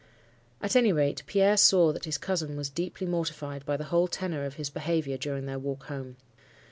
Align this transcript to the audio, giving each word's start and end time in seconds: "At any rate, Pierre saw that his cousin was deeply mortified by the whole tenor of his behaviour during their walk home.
"At 0.63 0.75
any 0.75 0.91
rate, 0.91 1.21
Pierre 1.27 1.57
saw 1.57 1.93
that 1.93 2.05
his 2.05 2.17
cousin 2.17 2.57
was 2.57 2.71
deeply 2.71 3.05
mortified 3.05 3.67
by 3.67 3.77
the 3.77 3.83
whole 3.93 4.07
tenor 4.07 4.45
of 4.45 4.55
his 4.55 4.71
behaviour 4.71 5.15
during 5.15 5.45
their 5.45 5.59
walk 5.59 5.83
home. 5.83 6.17